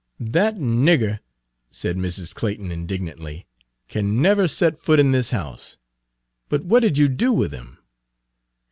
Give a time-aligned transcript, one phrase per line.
[0.19, 1.19] "That nigger,"
[1.69, 2.33] said Mrs.
[2.33, 3.45] Clayton indignantly,
[3.87, 5.77] "can never set foot in this house.
[6.49, 7.77] But what did you do with him?"